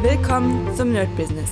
Willkommen 0.00 0.72
zum 0.76 0.92
Nerd 0.92 1.14
Business. 1.16 1.50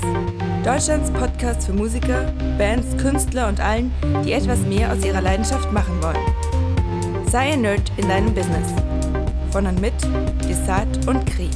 Deutschlands 0.65 1.11
Podcast 1.11 1.67
für 1.67 1.73
Musiker, 1.73 2.33
Bands, 2.57 2.97
Künstler 2.97 3.49
und 3.49 3.59
allen, 3.59 3.93
die 4.25 4.33
etwas 4.35 4.61
mehr 4.61 4.93
aus 4.93 5.05
ihrer 5.05 5.21
Leidenschaft 5.21 5.73
machen 5.73 6.01
wollen. 6.01 7.27
Sei 7.29 7.55
ein 7.55 7.63
Nerd 7.63 7.91
in 7.97 8.09
deinem 8.09 8.33
Business. 8.33 8.69
Von 9.51 9.67
und 9.67 9.81
mit 9.81 9.95
Desart 10.49 11.09
und 11.09 11.27
Kri. 11.27 11.51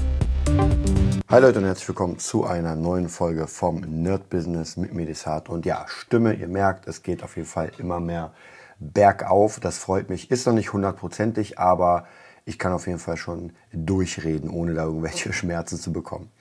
Hi 1.28 1.40
Leute 1.40 1.60
und 1.60 1.64
herzlich 1.66 1.86
willkommen 1.86 2.18
zu 2.18 2.44
einer 2.44 2.74
neuen 2.74 3.08
Folge 3.08 3.46
vom 3.46 3.82
Nerd 4.02 4.28
Business 4.28 4.76
mit 4.76 4.92
mir 4.92 5.06
Desart. 5.06 5.48
Und 5.48 5.66
ja, 5.66 5.86
Stimme, 5.86 6.34
ihr 6.34 6.48
merkt, 6.48 6.88
es 6.88 7.04
geht 7.04 7.22
auf 7.22 7.36
jeden 7.36 7.46
Fall 7.46 7.70
immer 7.78 8.00
mehr 8.00 8.32
bergauf. 8.80 9.60
Das 9.60 9.78
freut 9.78 10.10
mich. 10.10 10.32
Ist 10.32 10.44
noch 10.44 10.54
nicht 10.54 10.72
hundertprozentig, 10.72 11.56
aber 11.56 12.08
ich 12.44 12.58
kann 12.58 12.72
auf 12.72 12.88
jeden 12.88 12.98
Fall 12.98 13.16
schon 13.16 13.52
durchreden, 13.72 14.50
ohne 14.50 14.74
da 14.74 14.82
irgendwelche 14.86 15.32
Schmerzen 15.32 15.78
zu 15.78 15.92
bekommen. 15.92 16.32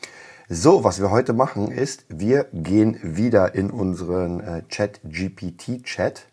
So, 0.51 0.83
was 0.83 0.99
wir 0.99 1.11
heute 1.11 1.31
machen 1.31 1.69
ist, 1.69 2.05
wir 2.09 2.47
gehen 2.51 2.97
wieder 3.03 3.53
in 3.53 3.69
unseren 3.69 4.39
äh, 4.39 4.63
Chat-GPT-Chat. 4.67 6.25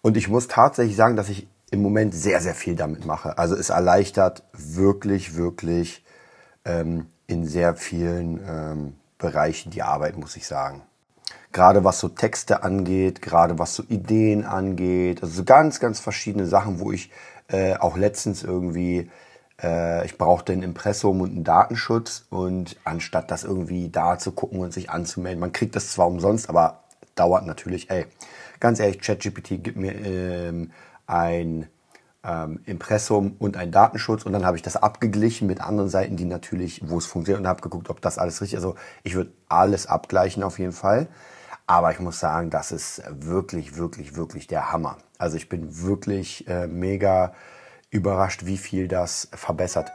Und 0.00 0.16
ich 0.16 0.28
muss 0.28 0.46
tatsächlich 0.46 0.94
sagen, 0.94 1.16
dass 1.16 1.28
ich 1.28 1.48
im 1.72 1.82
Moment 1.82 2.14
sehr, 2.14 2.40
sehr 2.40 2.54
viel 2.54 2.76
damit 2.76 3.04
mache. 3.04 3.38
Also 3.38 3.56
es 3.56 3.70
erleichtert 3.70 4.44
wirklich, 4.52 5.34
wirklich 5.34 6.04
ähm, 6.64 7.06
in 7.26 7.44
sehr 7.44 7.74
vielen 7.74 8.40
ähm, 8.48 8.94
Bereichen 9.18 9.72
die 9.72 9.82
Arbeit, 9.82 10.16
muss 10.16 10.36
ich 10.36 10.46
sagen. 10.46 10.82
Gerade 11.50 11.82
was 11.82 11.98
so 11.98 12.08
Texte 12.08 12.62
angeht, 12.62 13.22
gerade 13.22 13.58
was 13.58 13.74
so 13.74 13.82
Ideen 13.88 14.44
angeht. 14.44 15.20
Also 15.20 15.34
so 15.34 15.44
ganz, 15.44 15.80
ganz 15.80 15.98
verschiedene 15.98 16.46
Sachen, 16.46 16.78
wo 16.78 16.92
ich 16.92 17.10
äh, 17.48 17.74
auch 17.74 17.96
letztens 17.96 18.44
irgendwie 18.44 18.98
äh, 18.98 19.08
ich 20.04 20.18
brauchte 20.18 20.52
ein 20.52 20.62
Impressum 20.62 21.20
und 21.20 21.30
einen 21.30 21.44
Datenschutz 21.44 22.26
und 22.30 22.76
anstatt 22.84 23.30
das 23.30 23.44
irgendwie 23.44 23.90
da 23.90 24.18
zu 24.18 24.32
gucken 24.32 24.60
und 24.60 24.72
sich 24.72 24.90
anzumelden, 24.90 25.40
man 25.40 25.52
kriegt 25.52 25.76
das 25.76 25.92
zwar 25.92 26.08
umsonst, 26.08 26.48
aber 26.48 26.82
dauert 27.14 27.46
natürlich, 27.46 27.90
ey, 27.90 28.06
ganz 28.60 28.80
ehrlich, 28.80 29.00
ChatGPT 29.00 29.62
gibt 29.62 29.76
mir 29.76 29.94
ähm, 29.94 30.72
ein 31.06 31.68
ähm, 32.24 32.60
Impressum 32.66 33.36
und 33.38 33.56
einen 33.56 33.72
Datenschutz 33.72 34.24
und 34.24 34.32
dann 34.32 34.44
habe 34.44 34.56
ich 34.56 34.62
das 34.62 34.76
abgeglichen 34.76 35.46
mit 35.46 35.60
anderen 35.60 35.90
Seiten, 35.90 36.16
die 36.16 36.24
natürlich, 36.24 36.80
wo 36.88 36.98
es 36.98 37.06
funktioniert 37.06 37.40
und 37.40 37.48
habe 37.48 37.60
geguckt, 37.60 37.90
ob 37.90 38.00
das 38.00 38.18
alles 38.18 38.40
richtig 38.40 38.58
ist. 38.58 38.64
Also 38.64 38.76
ich 39.02 39.14
würde 39.14 39.32
alles 39.48 39.86
abgleichen 39.86 40.42
auf 40.42 40.58
jeden 40.58 40.72
Fall. 40.72 41.08
Aber 41.66 41.92
ich 41.92 42.00
muss 42.00 42.18
sagen, 42.18 42.50
das 42.50 42.72
ist 42.72 43.02
wirklich, 43.08 43.76
wirklich, 43.76 44.16
wirklich 44.16 44.46
der 44.46 44.72
Hammer. 44.72 44.98
Also 45.18 45.36
ich 45.36 45.48
bin 45.48 45.82
wirklich 45.82 46.46
äh, 46.48 46.66
mega 46.66 47.34
überrascht, 47.92 48.46
wie 48.46 48.58
viel 48.58 48.88
das 48.88 49.28
verbessert. 49.32 49.92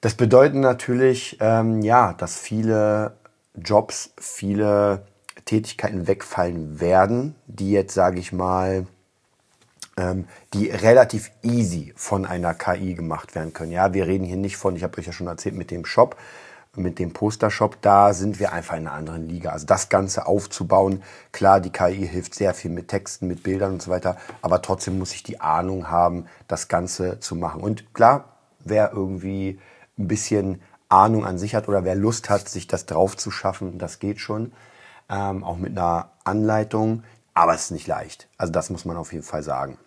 Das 0.00 0.14
bedeutet 0.14 0.56
natürlich, 0.56 1.38
ähm, 1.40 1.82
ja, 1.82 2.12
dass 2.12 2.38
viele 2.38 3.16
Jobs, 3.56 4.10
viele 4.20 5.06
Tätigkeiten 5.46 6.06
wegfallen 6.06 6.80
werden, 6.80 7.34
die 7.46 7.72
jetzt, 7.72 7.94
sage 7.94 8.20
ich 8.20 8.32
mal, 8.32 8.86
ähm, 9.96 10.26
die 10.52 10.70
relativ 10.70 11.30
easy 11.42 11.92
von 11.96 12.26
einer 12.26 12.54
KI 12.54 12.94
gemacht 12.94 13.34
werden 13.34 13.52
können. 13.52 13.72
Ja, 13.72 13.94
wir 13.94 14.06
reden 14.06 14.24
hier 14.24 14.36
nicht 14.36 14.56
von, 14.56 14.76
ich 14.76 14.82
habe 14.82 14.98
euch 14.98 15.06
ja 15.06 15.12
schon 15.12 15.26
erzählt, 15.26 15.54
mit 15.54 15.70
dem 15.70 15.86
Shop, 15.86 16.16
mit 16.76 16.98
dem 16.98 17.12
Poster-Shop, 17.12 17.78
da 17.80 18.12
sind 18.12 18.38
wir 18.38 18.52
einfach 18.52 18.76
in 18.76 18.86
einer 18.86 18.96
anderen 18.96 19.28
Liga. 19.28 19.50
Also 19.50 19.66
das 19.66 19.88
Ganze 19.88 20.26
aufzubauen, 20.26 21.02
klar, 21.32 21.60
die 21.60 21.70
KI 21.70 22.06
hilft 22.06 22.34
sehr 22.34 22.54
viel 22.54 22.70
mit 22.70 22.88
Texten, 22.88 23.26
mit 23.26 23.42
Bildern 23.42 23.72
und 23.74 23.82
so 23.82 23.90
weiter, 23.90 24.16
aber 24.42 24.62
trotzdem 24.62 24.98
muss 24.98 25.14
ich 25.14 25.22
die 25.22 25.40
Ahnung 25.40 25.90
haben, 25.90 26.26
das 26.48 26.68
Ganze 26.68 27.20
zu 27.20 27.36
machen. 27.36 27.60
Und 27.62 27.94
klar, 27.94 28.36
wer 28.60 28.92
irgendwie 28.92 29.60
ein 29.98 30.08
bisschen 30.08 30.60
Ahnung 30.88 31.24
an 31.24 31.38
sich 31.38 31.54
hat 31.54 31.68
oder 31.68 31.84
wer 31.84 31.94
Lust 31.94 32.30
hat, 32.30 32.48
sich 32.48 32.66
das 32.66 32.86
drauf 32.86 33.16
zu 33.16 33.30
schaffen, 33.30 33.78
das 33.78 33.98
geht 33.98 34.20
schon. 34.20 34.52
Ähm, 35.08 35.44
auch 35.44 35.56
mit 35.56 35.76
einer 35.76 36.10
Anleitung, 36.24 37.02
aber 37.34 37.54
es 37.54 37.64
ist 37.64 37.70
nicht 37.72 37.86
leicht. 37.86 38.28
Also 38.38 38.52
das 38.52 38.70
muss 38.70 38.84
man 38.84 38.96
auf 38.96 39.12
jeden 39.12 39.24
Fall 39.24 39.42
sagen. 39.42 39.78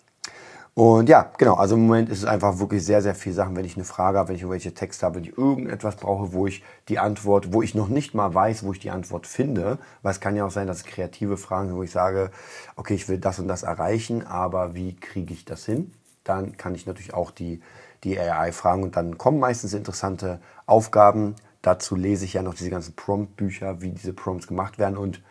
Und 0.78 1.10
ja, 1.10 1.32
genau, 1.40 1.56
also 1.56 1.74
im 1.74 1.88
Moment 1.88 2.08
ist 2.08 2.20
es 2.20 2.26
einfach 2.26 2.60
wirklich 2.60 2.86
sehr, 2.86 3.02
sehr 3.02 3.16
viel 3.16 3.34
Sachen, 3.34 3.56
wenn 3.56 3.66
ich 3.66 3.78
eine 3.78 3.84
Frage 3.84 4.20
habe, 4.20 4.30
wenn 4.30 4.36
ich 4.36 4.44
irgendwelche 4.44 4.76
Texte 4.76 5.08
habe, 5.08 5.16
wenn 5.16 5.24
ich 5.24 5.36
irgendetwas 5.36 5.96
brauche, 5.96 6.34
wo 6.34 6.46
ich 6.46 6.64
die 6.88 7.00
Antwort, 7.00 7.52
wo 7.52 7.64
ich 7.64 7.74
noch 7.74 7.88
nicht 7.88 8.14
mal 8.14 8.32
weiß, 8.32 8.64
wo 8.64 8.74
ich 8.74 8.78
die 8.78 8.92
Antwort 8.92 9.26
finde, 9.26 9.80
weil 10.04 10.12
es 10.12 10.20
kann 10.20 10.36
ja 10.36 10.46
auch 10.46 10.52
sein, 10.52 10.68
dass 10.68 10.84
kreative 10.84 11.38
Fragen 11.38 11.70
sind, 11.70 11.78
wo 11.78 11.82
ich 11.82 11.90
sage, 11.90 12.30
okay, 12.76 12.94
ich 12.94 13.10
will 13.10 13.18
das 13.18 13.40
und 13.40 13.48
das 13.48 13.64
erreichen, 13.64 14.24
aber 14.28 14.76
wie 14.76 14.96
kriege 14.96 15.34
ich 15.34 15.46
das 15.46 15.66
hin? 15.66 15.92
Dann 16.24 16.58
kann 16.58 16.76
ich 16.76 16.86
natürlich 16.86 17.16
auch 17.16 17.32
die, 17.32 17.60
die 18.04 18.20
AI 18.20 18.52
fragen 18.52 18.84
und 18.84 18.96
dann 18.96 19.18
kommen 19.18 19.40
meistens 19.40 19.74
interessante 19.74 20.40
Aufgaben. 20.68 21.34
Dazu 21.64 21.96
lese 21.96 22.26
ich 22.26 22.34
ja 22.34 22.44
noch 22.44 22.54
diese 22.54 22.70
ganzen 22.70 22.94
Prompt-Bücher, 22.94 23.82
wie 23.82 23.94
diese 23.94 24.14
Prompts 24.14 24.46
gemacht 24.46 24.78
werden 24.78 24.96
und 24.96 25.24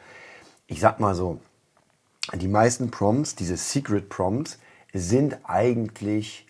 ich 0.67 0.81
sag 0.81 0.99
mal 0.99 1.15
so, 1.15 1.39
die 2.35 2.49
meisten 2.49 2.91
Prompts, 2.91 3.37
diese 3.37 3.57
Secret 3.57 4.09
Prompts, 4.09 4.59
sind 4.99 5.39
eigentlich 5.45 6.47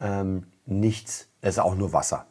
ähm, 0.00 0.46
nichts, 0.66 1.28
es 1.40 1.56
ist 1.56 1.58
auch 1.58 1.74
nur 1.74 1.92
Wasser. 1.92 2.26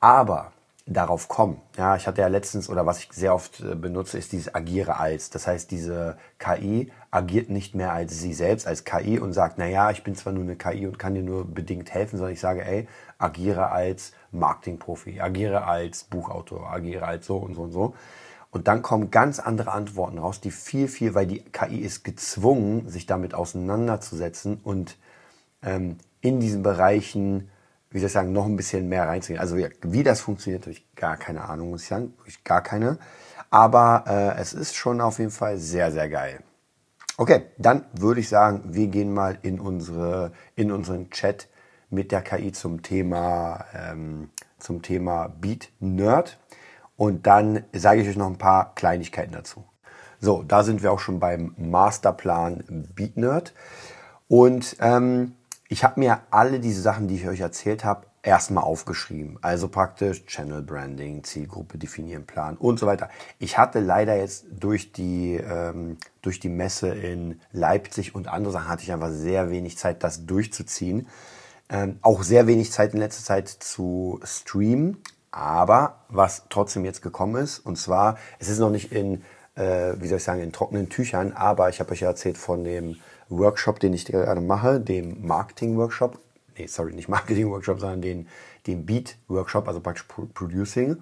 Aber 0.00 0.52
darauf 0.86 1.28
kommen. 1.28 1.60
Ja, 1.76 1.96
ich 1.96 2.06
hatte 2.06 2.20
ja 2.20 2.26
letztens 2.26 2.68
oder 2.68 2.86
was 2.86 2.98
ich 2.98 3.08
sehr 3.12 3.34
oft 3.34 3.60
äh, 3.60 3.74
benutze, 3.74 4.18
ist 4.18 4.32
dieses 4.32 4.54
agiere 4.54 4.98
als. 4.98 5.30
Das 5.30 5.46
heißt, 5.46 5.70
diese 5.70 6.16
KI 6.38 6.90
agiert 7.10 7.50
nicht 7.50 7.74
mehr 7.74 7.92
als 7.92 8.18
sie 8.18 8.34
selbst, 8.34 8.66
als 8.66 8.84
KI 8.84 9.18
und 9.18 9.32
sagt, 9.32 9.58
na 9.58 9.66
ja, 9.66 9.90
ich 9.90 10.02
bin 10.02 10.14
zwar 10.16 10.32
nur 10.32 10.42
eine 10.42 10.56
KI 10.56 10.86
und 10.86 10.98
kann 10.98 11.14
dir 11.14 11.22
nur 11.22 11.44
bedingt 11.44 11.92
helfen, 11.92 12.16
sondern 12.16 12.32
ich 12.32 12.40
sage, 12.40 12.64
ey, 12.64 12.88
agiere 13.18 13.70
als 13.70 14.12
Marketingprofi, 14.32 15.20
agiere 15.20 15.64
als 15.64 16.04
Buchautor, 16.04 16.70
agiere 16.70 17.06
als 17.06 17.26
so 17.26 17.36
und 17.36 17.54
so 17.54 17.62
und 17.62 17.72
so. 17.72 17.94
Und 18.52 18.68
dann 18.68 18.82
kommen 18.82 19.10
ganz 19.10 19.40
andere 19.40 19.72
Antworten 19.72 20.18
raus, 20.18 20.40
die 20.40 20.50
viel, 20.50 20.86
viel, 20.86 21.14
weil 21.14 21.26
die 21.26 21.40
KI 21.40 21.78
ist 21.78 22.04
gezwungen, 22.04 22.86
sich 22.88 23.06
damit 23.06 23.32
auseinanderzusetzen 23.32 24.60
und 24.62 24.98
ähm, 25.62 25.96
in 26.20 26.38
diesen 26.38 26.62
Bereichen, 26.62 27.50
wie 27.90 27.98
soll 27.98 28.08
ich 28.08 28.12
sagen, 28.12 28.32
noch 28.32 28.44
ein 28.44 28.56
bisschen 28.56 28.90
mehr 28.90 29.08
reinzugehen. 29.08 29.40
Also 29.40 29.56
ja, 29.56 29.68
wie 29.80 30.02
das 30.02 30.20
funktioniert, 30.20 30.62
habe 30.62 30.72
ich 30.72 30.94
gar 30.94 31.16
keine 31.16 31.48
Ahnung, 31.48 31.70
muss 31.70 31.82
ich 31.82 31.88
sagen, 31.88 32.12
ich 32.26 32.44
gar 32.44 32.62
keine. 32.62 32.98
Aber 33.48 34.04
äh, 34.06 34.38
es 34.40 34.52
ist 34.52 34.76
schon 34.76 35.00
auf 35.00 35.18
jeden 35.18 35.30
Fall 35.30 35.56
sehr, 35.56 35.90
sehr 35.90 36.10
geil. 36.10 36.40
Okay, 37.16 37.46
dann 37.56 37.86
würde 37.94 38.20
ich 38.20 38.28
sagen, 38.28 38.62
wir 38.74 38.88
gehen 38.88 39.14
mal 39.14 39.38
in 39.40 39.60
unsere, 39.60 40.32
in 40.56 40.70
unseren 40.70 41.10
Chat 41.10 41.48
mit 41.88 42.12
der 42.12 42.20
KI 42.20 42.52
zum 42.52 42.82
Thema, 42.82 43.64
ähm, 43.74 44.30
zum 44.58 44.82
Thema 44.82 45.28
Beat 45.28 45.70
Nerd. 45.80 46.38
Und 46.96 47.26
dann 47.26 47.64
sage 47.72 48.02
ich 48.02 48.08
euch 48.08 48.16
noch 48.16 48.26
ein 48.26 48.38
paar 48.38 48.74
Kleinigkeiten 48.74 49.32
dazu. 49.32 49.64
So, 50.20 50.42
da 50.42 50.62
sind 50.62 50.82
wir 50.82 50.92
auch 50.92 51.00
schon 51.00 51.18
beim 51.18 51.54
Masterplan 51.58 52.88
BeatNerd. 52.94 53.54
Und 54.28 54.76
ähm, 54.80 55.32
ich 55.68 55.84
habe 55.84 55.98
mir 55.98 56.20
alle 56.30 56.60
diese 56.60 56.80
Sachen, 56.80 57.08
die 57.08 57.16
ich 57.16 57.26
euch 57.26 57.40
erzählt 57.40 57.84
habe, 57.84 58.06
erstmal 58.22 58.62
aufgeschrieben. 58.62 59.38
Also 59.42 59.68
praktisch 59.68 60.24
Channel 60.26 60.62
Branding, 60.62 61.24
Zielgruppe 61.24 61.76
definieren, 61.76 62.24
Plan 62.24 62.56
und 62.56 62.78
so 62.78 62.86
weiter. 62.86 63.08
Ich 63.38 63.58
hatte 63.58 63.80
leider 63.80 64.16
jetzt 64.16 64.46
durch 64.50 64.92
die, 64.92 65.34
ähm, 65.34 65.96
durch 66.22 66.38
die 66.38 66.48
Messe 66.48 66.88
in 66.88 67.40
Leipzig 67.52 68.14
und 68.14 68.28
andere 68.28 68.52
Sachen 68.52 68.68
hatte 68.68 68.82
ich 68.84 68.92
einfach 68.92 69.10
sehr 69.10 69.50
wenig 69.50 69.76
Zeit, 69.76 70.04
das 70.04 70.24
durchzuziehen. 70.24 71.08
Ähm, 71.68 71.98
auch 72.02 72.22
sehr 72.22 72.46
wenig 72.46 72.70
Zeit 72.70 72.94
in 72.94 73.00
letzter 73.00 73.24
Zeit 73.24 73.48
zu 73.48 74.20
streamen. 74.22 74.98
Aber 75.32 75.96
was 76.08 76.44
trotzdem 76.50 76.84
jetzt 76.84 77.02
gekommen 77.02 77.42
ist, 77.42 77.58
und 77.58 77.76
zwar, 77.76 78.18
es 78.38 78.48
ist 78.48 78.58
noch 78.58 78.70
nicht 78.70 78.92
in, 78.92 79.22
äh, 79.54 79.94
wie 79.96 80.06
soll 80.06 80.18
ich 80.18 80.24
sagen, 80.24 80.42
in 80.42 80.52
trockenen 80.52 80.90
Tüchern, 80.90 81.32
aber 81.32 81.70
ich 81.70 81.80
habe 81.80 81.92
euch 81.92 82.00
ja 82.00 82.08
erzählt 82.08 82.38
von 82.38 82.64
dem 82.64 82.96
Workshop, 83.30 83.80
den 83.80 83.94
ich 83.94 84.04
gerade 84.04 84.42
mache, 84.42 84.78
dem 84.78 85.26
Marketing-Workshop. 85.26 86.18
Nee, 86.58 86.66
sorry, 86.66 86.92
nicht 86.92 87.08
Marketing-Workshop, 87.08 87.80
sondern 87.80 88.02
den, 88.02 88.28
den 88.66 88.84
Beat-Workshop, 88.84 89.66
also 89.66 89.80
praktisch 89.80 90.04
Producing. 90.34 90.98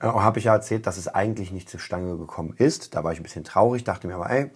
Äh, 0.00 0.06
habe 0.06 0.40
ich 0.40 0.46
ja 0.46 0.54
erzählt, 0.54 0.88
dass 0.88 0.96
es 0.96 1.06
eigentlich 1.06 1.52
nicht 1.52 1.70
zustande 1.70 2.16
gekommen 2.16 2.54
ist. 2.58 2.96
Da 2.96 3.04
war 3.04 3.12
ich 3.12 3.20
ein 3.20 3.22
bisschen 3.22 3.44
traurig, 3.44 3.84
dachte 3.84 4.08
mir 4.08 4.16
aber, 4.16 4.30
ey, 4.30 4.50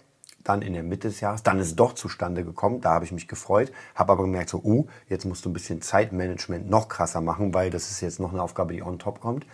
dann 0.45 0.61
in 0.61 0.73
der 0.73 0.83
Mitte 0.83 1.09
des 1.09 1.19
Jahres. 1.19 1.43
Dann 1.43 1.59
ist 1.59 1.67
es 1.67 1.75
doch 1.75 1.93
zustande 1.93 2.45
gekommen. 2.45 2.79
Da 2.79 2.91
habe 2.91 3.03
ich 3.03 3.11
mich 3.11 3.27
gefreut, 3.27 3.71
habe 3.95 4.13
aber 4.13 4.23
gemerkt, 4.23 4.49
so, 4.49 4.61
uh, 4.63 4.87
jetzt 5.09 5.25
musst 5.25 5.43
du 5.43 5.49
ein 5.49 5.53
bisschen 5.53 5.81
Zeitmanagement 5.81 6.69
noch 6.69 6.87
krasser 6.87 7.19
machen, 7.19 7.53
weil 7.53 7.69
das 7.69 7.91
ist 7.91 8.01
jetzt 8.01 8.19
noch 8.19 8.31
eine 8.31 8.41
Aufgabe, 8.41 8.73
die 8.73 8.83
on 8.83 8.99
top 8.99 9.19
kommt. 9.19 9.45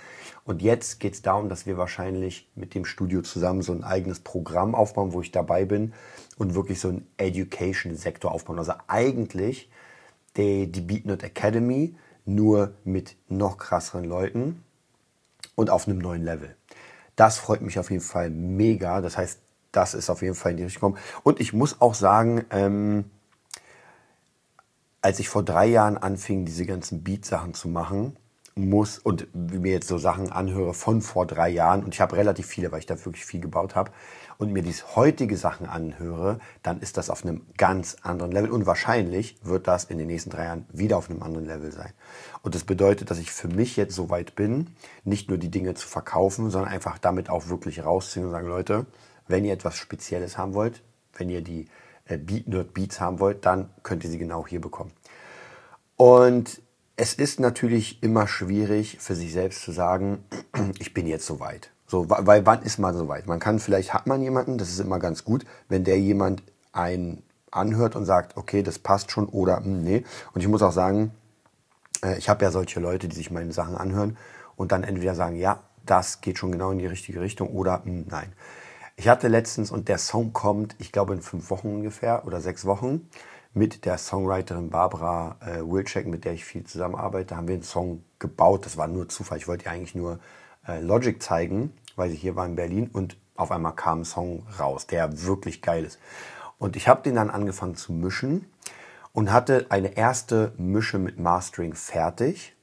Und 0.44 0.62
jetzt 0.62 1.00
geht 1.00 1.14
es 1.14 1.22
darum, 1.22 1.50
dass 1.50 1.66
wir 1.66 1.78
wahrscheinlich 1.78 2.50
mit 2.56 2.76
dem 2.76 2.86
Studio 2.86 3.22
zusammen 3.22 3.62
so 3.62 3.72
ein 3.72 3.84
eigenes 3.84 4.20
Programm 4.20 4.76
aufbauen, 4.76 5.14
wo 5.14 5.22
ich 5.22 5.32
dabei 5.32 5.66
bin 5.66 5.94
und 6.38 6.56
wirklich 6.56 6.80
so 6.80 6.90
einen 6.90 7.08
Education-Sektor 7.18 8.32
aufbauen. 8.32 8.60
Also 8.60 8.74
eigentlich 8.88 9.70
die, 10.38 10.72
die 10.72 10.82
BeatNet 10.82 11.24
Academy 11.24 11.96
nur 12.26 12.74
mit 12.84 13.16
noch 13.30 13.58
krasseren 13.58 14.06
Leuten 14.06 14.64
und 15.56 15.70
auf 15.70 15.88
einem 15.88 16.00
neuen 16.00 16.24
Level. 16.24 16.56
Das 17.16 17.38
freut 17.38 17.62
mich 17.62 17.78
auf 17.78 17.92
jeden 17.92 18.04
Fall 18.04 18.30
mega. 18.30 19.02
Das 19.02 19.18
heißt, 19.18 19.41
das 19.72 19.94
ist 19.94 20.10
auf 20.10 20.22
jeden 20.22 20.36
Fall 20.36 20.52
in 20.52 20.58
die 20.58 20.64
Richtung 20.64 20.94
gekommen. 20.94 21.06
Und 21.24 21.40
ich 21.40 21.54
muss 21.54 21.82
auch 21.82 21.94
sagen, 21.94 22.46
ähm, 22.50 23.06
als 25.02 25.20
ich 25.20 25.30
vor 25.30 25.44
drei 25.44 25.66
Jahren 25.66 25.98
anfing, 25.98 26.46
diese 26.46 26.66
ganzen 26.66 27.04
Beat-Sachen 27.04 27.54
zu 27.54 27.68
machen, 27.68 28.18
muss 28.56 29.00
und 29.00 29.34
mir 29.34 29.72
jetzt 29.72 29.88
so 29.88 29.98
Sachen 29.98 30.32
anhöre 30.32 30.74
von 30.74 31.02
vor 31.02 31.26
drei 31.26 31.50
Jahren 31.50 31.84
und 31.84 31.94
ich 31.94 32.02
habe 32.02 32.18
relativ 32.18 32.46
viele, 32.48 32.72
weil 32.72 32.80
ich 32.80 32.86
da 32.86 33.04
wirklich 33.06 33.26
viel 33.26 33.40
gebaut 33.40 33.76
habe 33.76 33.92
und 34.38 34.52
mir 34.52 34.62
diese 34.62 34.96
heutige 34.96 35.38
Sachen 35.38 35.68
anhöre, 35.68 36.40
dann 36.62 36.82
ist 36.82 36.98
das 36.98 37.10
auf 37.10 37.24
einem 37.24 37.46
ganz 37.58 37.96
anderen 38.02 38.32
Level 38.32 38.52
und 38.52 38.66
wahrscheinlich 38.66 39.38
wird 39.44 39.68
das 39.68 39.86
in 39.86 39.98
den 39.98 40.08
nächsten 40.08 40.32
drei 40.32 40.46
Jahren 40.46 40.66
wieder 40.72 40.98
auf 40.98 41.10
einem 41.10 41.24
anderen 41.24 41.46
Level 41.46 41.72
sein. 41.72 41.94
Und 42.42 42.56
das 42.56 42.66
bedeutet, 42.66 43.10
dass 43.10 43.20
ich 43.20 43.32
für 43.32 43.48
mich 43.48 43.78
jetzt 43.78 43.96
so 43.96 44.10
weit 44.10 44.36
bin, 44.36 44.76
nicht 45.06 45.30
nur 45.30 45.38
die 45.38 45.52
Dinge 45.52 45.74
zu 45.76 45.88
verkaufen, 45.88 46.50
sondern 46.50 46.72
einfach 46.72 46.98
damit 46.98 47.30
auch 47.30 47.48
wirklich 47.48 47.86
rausziehen 47.86 48.26
und 48.26 48.32
sagen, 48.32 48.48
Leute, 48.48 48.86
wenn 49.28 49.46
ihr 49.46 49.54
etwas 49.54 49.76
Spezielles 49.76 50.38
haben 50.38 50.54
wollt, 50.54 50.82
wenn 51.18 51.30
ihr 51.30 51.42
die 51.42 51.68
äh, 52.06 52.18
Beat 52.18 52.48
Nerd 52.48 52.74
Beats 52.74 53.00
haben 53.00 53.20
wollt, 53.20 53.46
dann 53.46 53.70
könnt 53.84 54.04
ihr 54.04 54.10
sie 54.10 54.18
genau 54.18 54.46
hier 54.48 54.62
bekommen. 54.62 54.92
Und 55.98 56.62
es 56.96 57.14
ist 57.14 57.40
natürlich 57.40 58.04
immer 58.04 58.28
schwierig 58.28 58.98
für 59.00 59.16
sich 59.16 59.34
selbst 59.34 59.64
zu 59.64 59.72
sagen, 59.72 60.24
ich 60.80 60.94
bin 60.94 61.08
jetzt 61.08 61.26
soweit. 61.26 61.72
So, 61.88 62.10
weil 62.10 62.46
wann 62.46 62.62
ist 62.62 62.78
man 62.78 62.96
soweit? 62.96 63.28
Man 63.28 63.40
kann, 63.40 63.60
vielleicht 63.60 63.94
hat 63.94 64.08
man 64.08 64.22
jemanden, 64.22 64.58
das 64.58 64.70
ist 64.70 64.80
immer 64.80 64.98
ganz 64.98 65.26
gut, 65.26 65.46
wenn 65.68 65.84
der 65.84 66.00
jemand 66.00 66.42
einen 66.72 67.24
anhört 67.52 67.98
und 67.98 68.06
sagt, 68.06 68.38
okay, 68.38 68.64
das 68.64 68.80
passt 68.80 69.12
schon 69.12 69.28
oder 69.28 69.60
mh, 69.60 69.66
hm, 69.66 69.84
nee. 69.84 70.04
Und 70.34 70.42
ich 70.42 70.48
muss 70.48 70.62
auch 70.62 70.72
sagen, 70.72 71.12
äh, 72.04 72.18
ich 72.18 72.30
habe 72.30 72.46
ja 72.46 72.52
solche 72.52 72.80
Leute, 72.80 73.08
die 73.10 73.16
sich 73.16 73.30
meine 73.30 73.52
Sachen 73.52 73.76
anhören 73.76 74.18
und 74.56 74.72
dann 74.72 74.84
entweder 74.84 75.16
sagen, 75.16 75.36
ja, 75.36 75.62
das 75.86 76.22
geht 76.22 76.38
schon 76.38 76.52
genau 76.52 76.72
in 76.72 76.80
die 76.80 76.88
richtige 76.88 77.20
Richtung 77.20 77.50
oder 77.50 77.80
mh, 77.80 77.86
hm, 77.86 78.06
nein. 78.10 78.34
Ich 78.96 79.08
hatte 79.08 79.28
letztens, 79.28 79.72
und 79.72 79.88
der 79.88 79.98
Song 79.98 80.34
kommt, 80.34 80.76
ich 80.80 80.92
glaube 80.92 81.14
in 81.14 81.22
fünf 81.22 81.50
Wochen 81.50 81.70
ungefähr 81.70 82.26
oder 82.26 82.42
sechs 82.42 82.66
Wochen, 82.66 83.10
mit 83.54 83.86
der 83.86 83.98
Songwriterin 83.98 84.70
Barbara 84.70 85.38
äh, 85.42 85.62
Wilczek, 85.62 86.08
mit 86.08 86.24
der 86.24 86.34
ich 86.34 86.46
viel 86.46 86.64
zusammenarbeite, 86.64 87.36
haben 87.36 87.48
wir 87.48 87.56
einen 87.56 87.64
Song 87.64 88.04
gebaut. 88.20 88.66
Das 88.66 88.78
war 88.78 88.88
nur 88.88 89.10
Zufall. 89.10 89.38
Ich 89.38 89.48
wollte 89.48 89.66
ihr 89.66 89.72
eigentlich 89.72 89.96
nur 89.96 90.20
äh, 90.68 90.80
Logic 90.80 91.22
zeigen, 91.22 91.74
weil 91.96 92.10
sie 92.10 92.16
hier 92.16 92.36
war 92.36 92.46
in 92.46 92.56
Berlin 92.56 92.90
und 92.92 93.18
auf 93.36 93.52
einmal 93.52 93.76
kam 93.76 94.02
ein 94.02 94.06
Song 94.06 94.46
raus, 94.60 94.88
der 94.88 95.24
wirklich 95.24 95.62
geil 95.62 95.84
ist. 95.84 96.00
Und 96.60 96.76
ich 96.76 96.88
habe 96.88 97.02
den 97.02 97.16
dann 97.16 97.30
angefangen 97.30 97.76
zu 97.76 97.92
mischen 97.92 98.46
und 99.14 99.32
hatte 99.32 99.66
eine 99.70 99.98
erste 99.98 100.54
Mische 100.58 101.00
mit 101.00 101.20
Mastering 101.20 101.74
fertig 101.74 102.56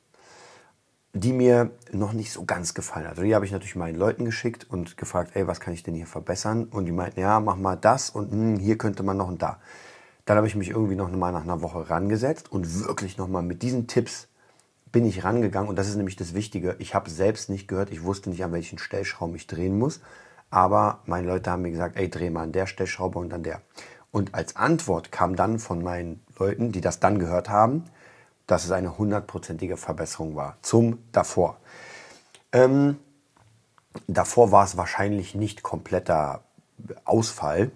die 1.14 1.32
mir 1.32 1.70
noch 1.92 2.12
nicht 2.12 2.32
so 2.32 2.44
ganz 2.44 2.74
gefallen 2.74 3.08
hat. 3.08 3.18
Und 3.18 3.24
die 3.24 3.34
habe 3.34 3.44
ich 3.44 3.52
natürlich 3.52 3.76
meinen 3.76 3.96
Leuten 3.96 4.24
geschickt 4.24 4.66
und 4.68 4.96
gefragt, 4.96 5.32
ey, 5.34 5.46
was 5.46 5.60
kann 5.60 5.74
ich 5.74 5.82
denn 5.82 5.94
hier 5.94 6.06
verbessern? 6.06 6.64
Und 6.64 6.84
die 6.84 6.92
meinten, 6.92 7.20
ja, 7.20 7.40
mach 7.40 7.56
mal 7.56 7.76
das 7.76 8.10
und 8.10 8.32
mh, 8.32 8.38
hm, 8.38 8.58
hier 8.58 8.78
könnte 8.78 9.02
man 9.02 9.16
noch 9.16 9.28
und 9.28 9.42
da. 9.42 9.58
Dann 10.26 10.36
habe 10.36 10.46
ich 10.46 10.54
mich 10.54 10.68
irgendwie 10.68 10.94
noch 10.94 11.10
mal 11.10 11.32
nach 11.32 11.44
einer 11.44 11.62
Woche 11.62 11.88
rangesetzt 11.88 12.52
und 12.52 12.84
wirklich 12.84 13.16
noch 13.16 13.28
mal 13.28 13.42
mit 13.42 13.62
diesen 13.62 13.86
Tipps 13.86 14.28
bin 14.92 15.06
ich 15.06 15.24
rangegangen. 15.24 15.68
Und 15.68 15.76
das 15.76 15.88
ist 15.88 15.96
nämlich 15.96 16.16
das 16.16 16.34
Wichtige. 16.34 16.76
Ich 16.78 16.94
habe 16.94 17.08
selbst 17.08 17.48
nicht 17.48 17.68
gehört, 17.68 17.90
ich 17.90 18.04
wusste 18.04 18.28
nicht, 18.28 18.44
an 18.44 18.52
welchen 18.52 18.78
Stellschrauben 18.78 19.34
ich 19.36 19.46
drehen 19.46 19.78
muss. 19.78 20.00
Aber 20.50 21.00
meine 21.06 21.26
Leute 21.26 21.50
haben 21.50 21.62
mir 21.62 21.70
gesagt, 21.70 21.96
ey, 21.96 22.10
dreh 22.10 22.30
mal 22.30 22.42
an 22.42 22.52
der 22.52 22.66
Stellschraube 22.66 23.18
und 23.18 23.32
an 23.32 23.42
der. 23.42 23.62
Und 24.10 24.34
als 24.34 24.56
Antwort 24.56 25.12
kam 25.12 25.36
dann 25.36 25.58
von 25.58 25.82
meinen 25.82 26.22
Leuten, 26.38 26.72
die 26.72 26.80
das 26.80 27.00
dann 27.00 27.18
gehört 27.18 27.48
haben, 27.48 27.84
dass 28.48 28.64
es 28.64 28.72
eine 28.72 28.98
hundertprozentige 28.98 29.76
Verbesserung 29.76 30.34
war 30.34 30.56
zum 30.62 30.98
davor. 31.12 31.58
Ähm, 32.50 32.98
davor 34.08 34.50
war 34.50 34.64
es 34.64 34.76
wahrscheinlich 34.76 35.36
nicht 35.36 35.62
kompletter 35.62 36.42
Ausfall, 37.04 37.70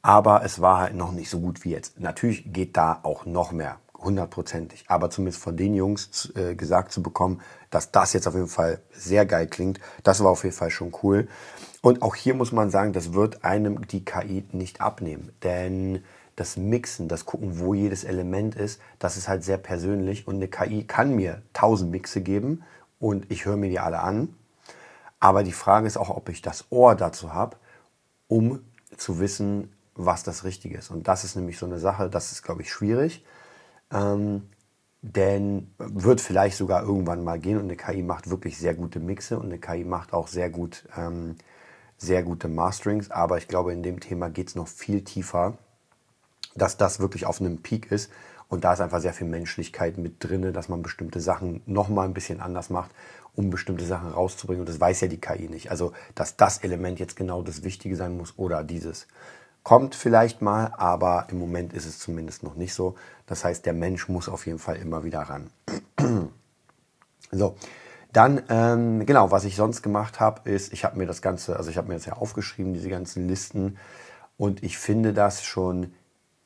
aber 0.00 0.44
es 0.44 0.60
war 0.60 0.78
halt 0.78 0.94
noch 0.94 1.12
nicht 1.12 1.28
so 1.28 1.40
gut 1.40 1.64
wie 1.64 1.70
jetzt. 1.70 1.98
Natürlich 2.00 2.52
geht 2.52 2.76
da 2.76 3.00
auch 3.02 3.26
noch 3.26 3.50
mehr, 3.50 3.80
hundertprozentig. 3.98 4.84
Aber 4.86 5.10
zumindest 5.10 5.42
von 5.42 5.56
den 5.56 5.74
Jungs 5.74 6.32
äh, 6.36 6.54
gesagt 6.54 6.92
zu 6.92 7.02
bekommen, 7.02 7.42
dass 7.70 7.90
das 7.90 8.12
jetzt 8.12 8.28
auf 8.28 8.34
jeden 8.34 8.46
Fall 8.46 8.80
sehr 8.92 9.26
geil 9.26 9.48
klingt, 9.48 9.80
das 10.04 10.22
war 10.22 10.30
auf 10.30 10.44
jeden 10.44 10.54
Fall 10.54 10.70
schon 10.70 10.92
cool. 11.02 11.26
Und 11.82 12.02
auch 12.02 12.14
hier 12.14 12.34
muss 12.34 12.52
man 12.52 12.70
sagen, 12.70 12.92
das 12.92 13.12
wird 13.12 13.44
einem 13.44 13.86
die 13.88 14.04
KI 14.04 14.44
nicht 14.52 14.80
abnehmen, 14.80 15.32
denn 15.42 16.04
das 16.36 16.58
Mixen, 16.58 17.08
das 17.08 17.24
Gucken, 17.24 17.58
wo 17.58 17.74
jedes 17.74 18.04
Element 18.04 18.54
ist, 18.54 18.80
das 18.98 19.16
ist 19.16 19.26
halt 19.26 19.42
sehr 19.42 19.56
persönlich 19.56 20.28
und 20.28 20.36
eine 20.36 20.48
KI 20.48 20.84
kann 20.84 21.16
mir 21.16 21.42
tausend 21.54 21.90
Mixe 21.90 22.20
geben 22.20 22.62
und 22.98 23.30
ich 23.30 23.46
höre 23.46 23.56
mir 23.56 23.70
die 23.70 23.80
alle 23.80 24.00
an. 24.00 24.34
Aber 25.18 25.42
die 25.42 25.52
Frage 25.52 25.86
ist 25.86 25.96
auch, 25.96 26.10
ob 26.10 26.28
ich 26.28 26.42
das 26.42 26.66
Ohr 26.70 26.94
dazu 26.94 27.32
habe, 27.32 27.56
um 28.28 28.60
zu 28.96 29.18
wissen, 29.18 29.72
was 29.94 30.22
das 30.22 30.44
Richtige 30.44 30.76
ist. 30.76 30.90
Und 30.90 31.08
das 31.08 31.24
ist 31.24 31.36
nämlich 31.36 31.58
so 31.58 31.64
eine 31.64 31.78
Sache, 31.78 32.10
das 32.10 32.32
ist, 32.32 32.42
glaube 32.42 32.62
ich, 32.62 32.70
schwierig. 32.70 33.24
Ähm, 33.90 34.42
denn 35.00 35.70
wird 35.78 36.20
vielleicht 36.20 36.56
sogar 36.56 36.82
irgendwann 36.82 37.24
mal 37.24 37.38
gehen 37.38 37.58
und 37.58 37.64
eine 37.64 37.76
KI 37.76 38.02
macht 38.02 38.28
wirklich 38.28 38.58
sehr 38.58 38.74
gute 38.74 38.98
Mixe 39.00 39.38
und 39.38 39.46
eine 39.46 39.58
KI 39.58 39.84
macht 39.84 40.12
auch 40.12 40.28
sehr 40.28 40.50
gut, 40.50 40.86
ähm, 40.96 41.36
sehr 41.96 42.22
gute 42.22 42.48
Masterings. 42.48 43.10
Aber 43.10 43.38
ich 43.38 43.48
glaube, 43.48 43.72
in 43.72 43.82
dem 43.82 44.00
Thema 44.00 44.28
geht 44.28 44.48
es 44.48 44.54
noch 44.54 44.68
viel 44.68 45.02
tiefer 45.02 45.56
dass 46.56 46.76
das 46.76 47.00
wirklich 47.00 47.26
auf 47.26 47.40
einem 47.40 47.58
Peak 47.58 47.90
ist. 47.92 48.10
Und 48.48 48.64
da 48.64 48.72
ist 48.72 48.80
einfach 48.80 49.00
sehr 49.00 49.12
viel 49.12 49.26
Menschlichkeit 49.26 49.98
mit 49.98 50.22
drin, 50.22 50.52
dass 50.52 50.68
man 50.68 50.82
bestimmte 50.82 51.20
Sachen 51.20 51.62
nochmal 51.66 52.06
ein 52.06 52.14
bisschen 52.14 52.40
anders 52.40 52.70
macht, 52.70 52.92
um 53.34 53.50
bestimmte 53.50 53.84
Sachen 53.84 54.10
rauszubringen. 54.10 54.60
Und 54.60 54.68
das 54.68 54.80
weiß 54.80 55.00
ja 55.00 55.08
die 55.08 55.20
KI 55.20 55.48
nicht. 55.48 55.70
Also, 55.70 55.92
dass 56.14 56.36
das 56.36 56.58
Element 56.58 57.00
jetzt 57.00 57.16
genau 57.16 57.42
das 57.42 57.64
Wichtige 57.64 57.96
sein 57.96 58.16
muss 58.16 58.34
oder 58.36 58.62
dieses. 58.62 59.08
Kommt 59.64 59.96
vielleicht 59.96 60.42
mal, 60.42 60.72
aber 60.76 61.26
im 61.30 61.40
Moment 61.40 61.72
ist 61.72 61.86
es 61.86 61.98
zumindest 61.98 62.44
noch 62.44 62.54
nicht 62.54 62.72
so. 62.72 62.94
Das 63.26 63.44
heißt, 63.44 63.66
der 63.66 63.72
Mensch 63.72 64.08
muss 64.08 64.28
auf 64.28 64.46
jeden 64.46 64.60
Fall 64.60 64.76
immer 64.76 65.02
wieder 65.02 65.22
ran. 65.22 65.50
so, 67.32 67.56
dann, 68.12 68.42
ähm, 68.48 69.04
genau, 69.04 69.32
was 69.32 69.44
ich 69.44 69.56
sonst 69.56 69.82
gemacht 69.82 70.20
habe, 70.20 70.48
ist, 70.48 70.72
ich 70.72 70.84
habe 70.84 70.96
mir 70.96 71.06
das 71.06 71.20
Ganze, 71.20 71.56
also 71.56 71.68
ich 71.68 71.76
habe 71.76 71.88
mir 71.88 71.94
das 71.94 72.06
ja 72.06 72.12
aufgeschrieben, 72.12 72.74
diese 72.74 72.88
ganzen 72.88 73.26
Listen. 73.26 73.76
Und 74.38 74.62
ich 74.62 74.78
finde 74.78 75.12
das 75.12 75.42
schon 75.42 75.92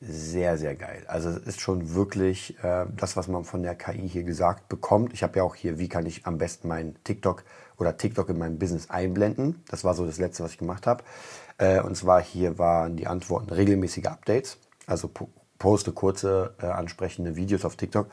sehr, 0.01 0.57
sehr 0.57 0.75
geil. 0.75 1.03
Also 1.07 1.29
es 1.29 1.37
ist 1.37 1.61
schon 1.61 1.93
wirklich 1.93 2.57
äh, 2.63 2.85
das, 2.97 3.15
was 3.15 3.27
man 3.27 3.43
von 3.45 3.61
der 3.61 3.75
KI 3.75 4.09
hier 4.09 4.23
gesagt 4.23 4.67
bekommt. 4.67 5.13
Ich 5.13 5.21
habe 5.21 5.37
ja 5.37 5.43
auch 5.43 5.53
hier, 5.53 5.77
wie 5.77 5.89
kann 5.89 6.07
ich 6.07 6.25
am 6.25 6.39
besten 6.39 6.67
mein 6.67 6.95
TikTok 7.03 7.43
oder 7.77 7.97
TikTok 7.97 8.29
in 8.29 8.39
meinem 8.39 8.57
Business 8.57 8.89
einblenden. 8.89 9.63
Das 9.69 9.83
war 9.83 9.93
so 9.93 10.05
das 10.05 10.17
Letzte, 10.17 10.43
was 10.43 10.53
ich 10.53 10.57
gemacht 10.57 10.87
habe. 10.87 11.03
Äh, 11.59 11.81
und 11.81 11.95
zwar 11.95 12.21
hier 12.21 12.57
waren 12.57 12.97
die 12.97 13.05
Antworten 13.05 13.51
regelmäßige 13.51 14.05
Updates. 14.05 14.57
Also 14.87 15.09
poste 15.59 15.91
kurze, 15.91 16.55
äh, 16.59 16.65
ansprechende 16.65 17.35
Videos 17.35 17.63
auf 17.63 17.75
TikTok. 17.75 18.07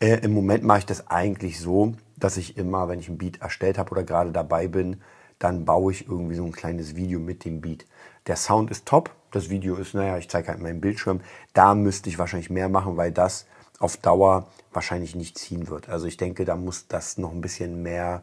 Äh, 0.00 0.20
Im 0.24 0.32
Moment 0.32 0.64
mache 0.64 0.78
ich 0.78 0.86
das 0.86 1.08
eigentlich 1.08 1.60
so, 1.60 1.92
dass 2.16 2.38
ich 2.38 2.56
immer, 2.56 2.88
wenn 2.88 2.98
ich 2.98 3.10
ein 3.10 3.18
Beat 3.18 3.42
erstellt 3.42 3.76
habe 3.76 3.90
oder 3.90 4.04
gerade 4.04 4.32
dabei 4.32 4.68
bin, 4.68 5.02
dann 5.38 5.66
baue 5.66 5.92
ich 5.92 6.08
irgendwie 6.08 6.36
so 6.36 6.44
ein 6.44 6.52
kleines 6.52 6.96
Video 6.96 7.20
mit 7.20 7.44
dem 7.44 7.60
Beat. 7.60 7.84
Der 8.26 8.36
Sound 8.36 8.70
ist 8.70 8.86
top, 8.86 9.10
das 9.30 9.48
Video 9.50 9.76
ist, 9.76 9.94
naja, 9.94 10.18
ich 10.18 10.28
zeige 10.28 10.48
halt 10.48 10.60
meinen 10.60 10.80
Bildschirm. 10.80 11.20
Da 11.52 11.74
müsste 11.74 12.08
ich 12.08 12.18
wahrscheinlich 12.18 12.50
mehr 12.50 12.68
machen, 12.68 12.96
weil 12.96 13.12
das 13.12 13.46
auf 13.78 13.96
Dauer 13.96 14.48
wahrscheinlich 14.72 15.14
nicht 15.14 15.38
ziehen 15.38 15.68
wird. 15.68 15.88
Also 15.88 16.06
ich 16.06 16.16
denke, 16.16 16.44
da 16.44 16.56
muss 16.56 16.86
das 16.88 17.16
noch 17.18 17.32
ein 17.32 17.40
bisschen 17.40 17.82
mehr 17.82 18.22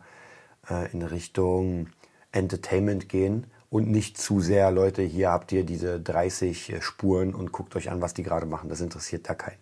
äh, 0.69 0.91
in 0.91 1.01
Richtung 1.01 1.87
Entertainment 2.31 3.09
gehen 3.09 3.47
und 3.69 3.89
nicht 3.89 4.17
zu 4.17 4.39
sehr, 4.39 4.71
Leute, 4.71 5.01
hier 5.01 5.31
habt 5.31 5.51
ihr 5.51 5.63
diese 5.63 5.99
30 5.99 6.73
äh, 6.73 6.81
Spuren 6.81 7.33
und 7.33 7.51
guckt 7.51 7.75
euch 7.75 7.89
an, 7.89 8.01
was 8.01 8.13
die 8.13 8.23
gerade 8.23 8.45
machen. 8.45 8.69
Das 8.69 8.81
interessiert 8.81 9.27
da 9.27 9.33
keinen. 9.33 9.57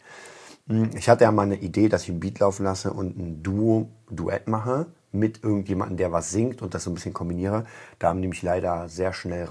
Hm, 0.68 0.92
ich 0.96 1.10
hatte 1.10 1.24
ja 1.24 1.32
mal 1.32 1.44
eine 1.44 1.58
Idee, 1.58 1.90
dass 1.90 2.04
ich 2.04 2.10
ein 2.10 2.20
Beat 2.20 2.40
laufen 2.40 2.64
lasse 2.64 2.92
und 2.92 3.18
ein 3.18 3.42
Duo, 3.42 3.90
Duett 4.10 4.48
mache 4.48 4.88
mit 5.12 5.44
irgendjemandem, 5.44 5.98
der 5.98 6.12
was 6.12 6.32
singt 6.32 6.62
und 6.62 6.74
das 6.74 6.84
so 6.84 6.92
ein 6.92 6.96
bisschen 6.96 7.14
kombiniere. 7.14 7.66
Da 8.00 8.10
haben 8.10 8.22
die 8.22 8.28
mich 8.28 8.44
leider 8.44 8.90
sehr 8.90 9.14
schnell 9.14 9.46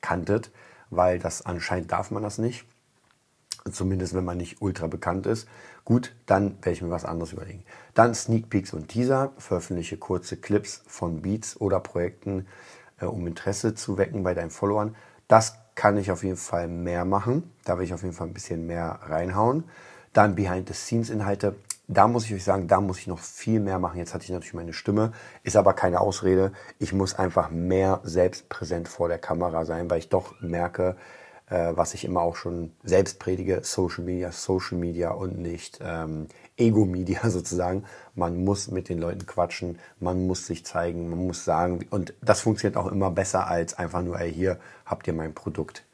rausgekantet, 0.00 0.50
weil 0.90 1.18
das 1.18 1.46
anscheinend 1.46 1.92
darf 1.92 2.10
man 2.10 2.22
das 2.22 2.38
nicht. 2.38 2.64
Zumindest 3.70 4.14
wenn 4.14 4.24
man 4.24 4.38
nicht 4.38 4.62
ultra 4.62 4.86
bekannt 4.86 5.26
ist. 5.26 5.46
Gut, 5.84 6.14
dann 6.26 6.56
werde 6.56 6.72
ich 6.72 6.82
mir 6.82 6.90
was 6.90 7.04
anderes 7.04 7.32
überlegen. 7.32 7.62
Dann 7.94 8.14
Sneak 8.14 8.48
Peeks 8.48 8.72
und 8.72 8.88
Teaser, 8.88 9.32
veröffentliche 9.36 9.98
kurze 9.98 10.36
Clips 10.38 10.82
von 10.86 11.20
Beats 11.20 11.60
oder 11.60 11.80
Projekten, 11.80 12.46
äh, 13.00 13.04
um 13.04 13.26
Interesse 13.26 13.74
zu 13.74 13.98
wecken 13.98 14.22
bei 14.22 14.34
deinen 14.34 14.50
Followern. 14.50 14.96
Das 15.28 15.56
kann 15.74 15.98
ich 15.98 16.10
auf 16.10 16.24
jeden 16.24 16.36
Fall 16.36 16.68
mehr 16.68 17.04
machen. 17.04 17.52
Da 17.64 17.76
will 17.76 17.84
ich 17.84 17.94
auf 17.94 18.02
jeden 18.02 18.14
Fall 18.14 18.28
ein 18.28 18.34
bisschen 18.34 18.66
mehr 18.66 19.00
reinhauen. 19.02 19.64
Dann 20.12 20.34
Behind-the-Scenes-Inhalte. 20.34 21.54
Da 21.92 22.06
muss 22.06 22.26
ich 22.26 22.34
euch 22.34 22.44
sagen, 22.44 22.68
da 22.68 22.80
muss 22.80 23.00
ich 23.00 23.08
noch 23.08 23.18
viel 23.18 23.58
mehr 23.58 23.80
machen. 23.80 23.98
Jetzt 23.98 24.14
hatte 24.14 24.22
ich 24.22 24.30
natürlich 24.30 24.54
meine 24.54 24.72
Stimme, 24.72 25.10
ist 25.42 25.56
aber 25.56 25.72
keine 25.72 26.00
Ausrede. 26.00 26.52
Ich 26.78 26.92
muss 26.92 27.18
einfach 27.18 27.50
mehr 27.50 28.00
selbst 28.04 28.48
präsent 28.48 28.86
vor 28.86 29.08
der 29.08 29.18
Kamera 29.18 29.64
sein, 29.64 29.90
weil 29.90 29.98
ich 29.98 30.08
doch 30.08 30.40
merke, 30.40 30.94
äh, 31.48 31.72
was 31.74 31.94
ich 31.94 32.04
immer 32.04 32.20
auch 32.20 32.36
schon 32.36 32.70
selbst 32.84 33.18
predige, 33.18 33.62
Social 33.64 34.04
Media, 34.04 34.30
Social 34.30 34.78
Media 34.78 35.10
und 35.10 35.40
nicht 35.40 35.80
ähm, 35.82 36.28
Ego-Media 36.56 37.28
sozusagen. 37.28 37.82
Man 38.14 38.44
muss 38.44 38.70
mit 38.70 38.88
den 38.88 39.00
Leuten 39.00 39.26
quatschen, 39.26 39.80
man 39.98 40.28
muss 40.28 40.46
sich 40.46 40.64
zeigen, 40.64 41.10
man 41.10 41.26
muss 41.26 41.44
sagen, 41.44 41.88
und 41.90 42.14
das 42.22 42.40
funktioniert 42.40 42.76
auch 42.76 42.86
immer 42.86 43.10
besser 43.10 43.48
als 43.48 43.74
einfach 43.74 44.02
nur, 44.02 44.20
ey, 44.20 44.32
hier 44.32 44.60
habt 44.86 45.08
ihr 45.08 45.12
mein 45.12 45.34
Produkt. 45.34 45.84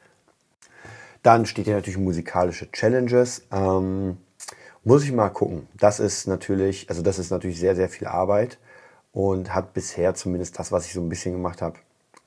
Dann 1.23 1.47
steht 1.47 1.65
hier 1.65 1.75
natürlich 1.75 1.97
musikalische 1.97 2.71
Challenges. 2.71 3.47
Ähm, 3.51 4.17
Muss 4.83 5.03
ich 5.03 5.11
mal 5.11 5.29
gucken. 5.29 5.67
Das 5.77 5.99
ist 5.99 6.27
natürlich, 6.27 6.89
also 6.89 7.01
das 7.01 7.19
ist 7.19 7.29
natürlich 7.31 7.59
sehr, 7.59 7.75
sehr 7.75 7.89
viel 7.89 8.07
Arbeit 8.07 8.57
und 9.11 9.53
hat 9.53 9.73
bisher 9.73 10.15
zumindest 10.15 10.59
das, 10.59 10.71
was 10.71 10.85
ich 10.85 10.93
so 10.93 11.01
ein 11.01 11.09
bisschen 11.09 11.33
gemacht 11.33 11.61
habe, 11.61 11.77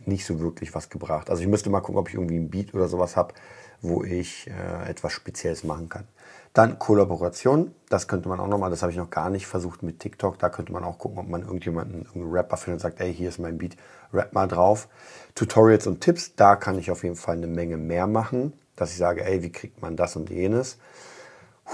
nicht 0.07 0.25
so 0.25 0.41
wirklich 0.41 0.75
was 0.75 0.89
gebracht. 0.91 1.31
Also 1.31 1.43
ich 1.43 1.49
müsste 1.49 1.71
mal 1.71 1.81
gucken, 1.81 1.99
ob 1.99 2.09
ich 2.09 2.15
irgendwie 2.15 2.37
ein 2.37 2.51
Beat 2.51 2.75
oder 2.75 2.89
sowas 2.89 3.17
habe, 3.17 3.35
wo 3.83 4.03
ich 4.05 4.49
äh, 4.49 4.91
etwas 4.91 5.13
Spezielles 5.13 5.65
machen 5.65 5.89
kann. 5.89 6.05
Dann 6.53 6.79
Kollaboration, 6.79 7.73
das 7.89 8.09
könnte 8.09 8.29
man 8.29 8.41
auch 8.41 8.49
nochmal, 8.49 8.71
das 8.71 8.83
habe 8.83 8.91
ich 8.91 8.99
noch 8.99 9.11
gar 9.11 9.31
nicht 9.31 9.47
versucht 9.47 9.83
mit 9.83 10.01
TikTok. 10.01 10.39
Da 10.39 10.49
könnte 10.49 10.73
man 10.73 10.83
auch 10.83 10.99
gucken, 10.99 11.19
ob 11.19 11.29
man 11.29 11.43
irgendjemanden, 11.43 12.03
irgendeinen 12.03 12.33
Rapper 12.33 12.57
findet 12.57 12.79
und 12.79 12.83
sagt, 12.83 13.01
ey, 13.01 13.15
hier 13.15 13.29
ist 13.29 13.39
mein 13.39 13.57
Beat, 13.57 13.77
rap 14.13 14.33
mal 14.33 14.49
drauf. 14.49 14.89
Tutorials 15.35 15.87
und 15.87 16.01
Tipps, 16.01 16.35
da 16.35 16.57
kann 16.57 16.79
ich 16.79 16.91
auf 16.91 17.05
jeden 17.05 17.17
Fall 17.17 17.37
eine 17.37 17.47
Menge 17.47 17.77
mehr 17.77 18.09
machen, 18.09 18.53
dass 18.75 18.91
ich 18.91 18.97
sage, 18.97 19.25
ey, 19.25 19.43
wie 19.43 19.53
kriegt 19.53 19.81
man 19.81 19.97
das 19.97 20.17
und 20.17 20.29
jenes. 20.29 20.79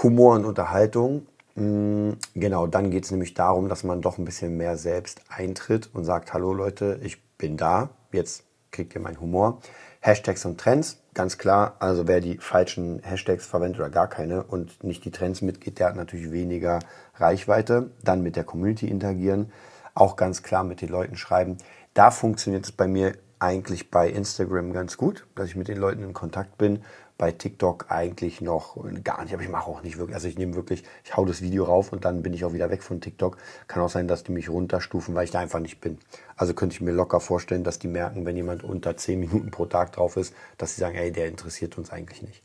Humor 0.03 0.35
und 0.35 0.45
Unterhaltung, 0.45 1.25
mm, 1.55 2.11
Genau, 2.35 2.67
dann 2.67 2.91
geht 2.91 3.05
es 3.05 3.11
nämlich 3.11 3.33
darum, 3.33 3.67
dass 3.67 3.83
man 3.83 4.01
doch 4.01 4.17
ein 4.17 4.25
bisschen 4.25 4.57
mehr 4.57 4.77
selbst 4.77 5.21
eintritt 5.27 5.89
und 5.93 6.05
sagt, 6.05 6.33
hallo 6.33 6.53
Leute, 6.53 6.99
ich 7.01 7.21
bin 7.37 7.57
da, 7.57 7.89
jetzt 8.11 8.43
kriegt 8.71 8.93
ihr 8.93 9.01
meinen 9.01 9.19
Humor. 9.19 9.59
Hashtags 9.99 10.45
und 10.45 10.59
Trends, 10.59 11.01
ganz 11.15 11.37
klar. 11.37 11.75
Also 11.79 12.07
wer 12.07 12.21
die 12.21 12.37
falschen 12.37 13.01
Hashtags 13.03 13.47
verwendet 13.47 13.79
oder 13.79 13.89
gar 13.89 14.07
keine 14.07 14.43
und 14.43 14.83
nicht 14.83 15.03
die 15.03 15.11
Trends 15.11 15.41
mitgeht, 15.41 15.79
der 15.79 15.87
hat 15.87 15.95
natürlich 15.95 16.31
weniger 16.31 16.79
Reichweite. 17.15 17.89
Dann 18.03 18.21
mit 18.21 18.35
der 18.35 18.43
Community 18.43 18.87
interagieren, 18.87 19.51
auch 19.95 20.15
ganz 20.15 20.43
klar 20.43 20.63
mit 20.63 20.81
den 20.81 20.89
Leuten 20.89 21.17
schreiben. 21.17 21.57
Da 21.95 22.11
funktioniert 22.11 22.65
es 22.65 22.71
bei 22.71 22.87
mir 22.87 23.13
eigentlich 23.39 23.91
bei 23.91 24.09
Instagram 24.09 24.73
ganz 24.73 24.97
gut, 24.97 25.25
dass 25.35 25.47
ich 25.47 25.55
mit 25.55 25.67
den 25.67 25.77
Leuten 25.77 26.03
in 26.03 26.13
Kontakt 26.13 26.57
bin 26.57 26.83
bei 27.17 27.31
TikTok 27.31 27.87
eigentlich 27.89 28.41
noch 28.41 28.77
gar 29.03 29.23
nicht, 29.23 29.33
aber 29.33 29.41
ich 29.41 29.49
mache 29.49 29.67
auch 29.67 29.81
nicht 29.81 29.97
wirklich, 29.97 30.15
also 30.15 30.27
ich 30.27 30.37
nehme 30.37 30.55
wirklich, 30.55 30.83
ich 31.03 31.17
hau 31.17 31.25
das 31.25 31.41
Video 31.41 31.63
rauf 31.63 31.91
und 31.91 32.05
dann 32.05 32.21
bin 32.21 32.33
ich 32.33 32.45
auch 32.45 32.53
wieder 32.53 32.69
weg 32.69 32.83
von 32.83 33.01
TikTok. 33.01 33.37
Kann 33.67 33.81
auch 33.81 33.89
sein, 33.89 34.07
dass 34.07 34.23
die 34.23 34.31
mich 34.31 34.49
runterstufen, 34.49 35.15
weil 35.15 35.23
ich 35.23 35.31
da 35.31 35.39
einfach 35.39 35.59
nicht 35.59 35.81
bin. 35.81 35.97
Also 36.35 36.53
könnte 36.53 36.75
ich 36.75 36.81
mir 36.81 36.91
locker 36.91 37.19
vorstellen, 37.19 37.63
dass 37.63 37.79
die 37.79 37.87
merken, 37.87 38.25
wenn 38.25 38.35
jemand 38.35 38.63
unter 38.63 38.95
10 38.95 39.19
Minuten 39.19 39.49
pro 39.49 39.65
Tag 39.65 39.93
drauf 39.93 40.15
ist, 40.15 40.33
dass 40.57 40.75
sie 40.75 40.81
sagen, 40.81 40.95
ey, 40.95 41.11
der 41.11 41.27
interessiert 41.27 41.77
uns 41.77 41.91
eigentlich 41.91 42.21
nicht. 42.21 42.43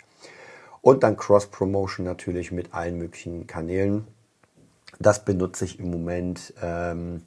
Und 0.80 1.02
dann 1.02 1.16
Cross-Promotion 1.16 2.04
natürlich 2.04 2.50
mit 2.50 2.74
allen 2.74 2.98
möglichen 2.98 3.46
Kanälen. 3.46 4.06
Das 4.98 5.24
benutze 5.24 5.64
ich 5.64 5.78
im 5.78 5.90
Moment 5.90 6.54
ähm, 6.62 7.22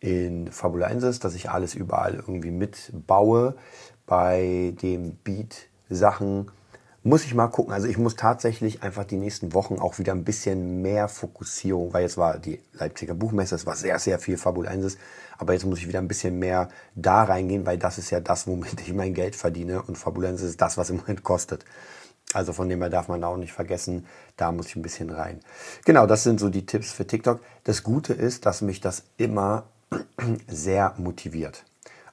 in 0.00 0.50
Fabulensis, 0.50 1.20
dass 1.20 1.34
ich 1.34 1.50
alles 1.50 1.74
überall 1.74 2.14
irgendwie 2.14 2.50
mitbaue. 2.50 3.54
Bei 4.06 4.74
dem 4.82 5.16
Beat 5.16 5.69
Sachen 5.90 6.50
muss 7.02 7.24
ich 7.24 7.34
mal 7.34 7.48
gucken. 7.48 7.72
Also 7.72 7.88
ich 7.88 7.98
muss 7.98 8.16
tatsächlich 8.16 8.82
einfach 8.82 9.04
die 9.04 9.16
nächsten 9.16 9.54
Wochen 9.54 9.78
auch 9.78 9.98
wieder 9.98 10.12
ein 10.12 10.24
bisschen 10.24 10.82
mehr 10.82 11.08
Fokussierung, 11.08 11.92
weil 11.92 12.02
jetzt 12.02 12.18
war 12.18 12.38
die 12.38 12.60
Leipziger 12.74 13.14
Buchmesse, 13.14 13.54
es 13.54 13.66
war 13.66 13.76
sehr, 13.76 13.98
sehr 13.98 14.18
viel 14.18 14.36
Fabulensis, 14.36 14.98
aber 15.38 15.54
jetzt 15.54 15.64
muss 15.64 15.78
ich 15.78 15.88
wieder 15.88 15.98
ein 15.98 16.08
bisschen 16.08 16.38
mehr 16.38 16.68
da 16.94 17.24
reingehen, 17.24 17.64
weil 17.64 17.78
das 17.78 17.98
ist 17.98 18.10
ja 18.10 18.20
das, 18.20 18.46
womit 18.46 18.80
ich 18.80 18.92
mein 18.92 19.14
Geld 19.14 19.34
verdiene 19.34 19.82
und 19.82 19.96
Fabulensis 19.96 20.50
ist 20.50 20.60
das, 20.60 20.76
was 20.76 20.90
im 20.90 20.98
Moment 20.98 21.22
kostet. 21.22 21.64
Also 22.32 22.52
von 22.52 22.68
dem 22.68 22.80
her 22.80 22.90
darf 22.90 23.08
man 23.08 23.22
da 23.22 23.28
auch 23.28 23.36
nicht 23.36 23.52
vergessen, 23.52 24.06
da 24.36 24.52
muss 24.52 24.68
ich 24.68 24.76
ein 24.76 24.82
bisschen 24.82 25.10
rein. 25.10 25.40
Genau, 25.84 26.06
das 26.06 26.22
sind 26.22 26.38
so 26.38 26.48
die 26.48 26.64
Tipps 26.64 26.92
für 26.92 27.06
TikTok. 27.06 27.40
Das 27.64 27.82
Gute 27.82 28.12
ist, 28.12 28.46
dass 28.46 28.60
mich 28.60 28.80
das 28.80 29.04
immer 29.16 29.64
sehr 30.46 30.94
motiviert. 30.98 31.64